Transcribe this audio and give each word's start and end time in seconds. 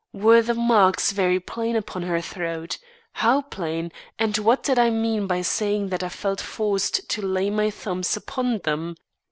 Were 0.13 0.41
the 0.41 0.55
marks 0.55 1.11
very 1.11 1.39
plain 1.39 1.75
upon 1.75 2.01
her 2.01 2.21
throat? 2.21 2.79
How 3.13 3.43
plain; 3.43 3.91
and 4.17 4.35
what 4.39 4.63
did 4.63 4.79
I 4.79 4.89
mean 4.89 5.27
by 5.27 5.43
saying 5.43 5.89
that 5.89 6.01
I 6.01 6.09
felt 6.09 6.41
forced 6.41 7.07
to 7.09 7.21
lay 7.21 7.51
my 7.51 7.69
thumbs 7.69 8.17
upon 8.17 8.57
them? 8.63 8.95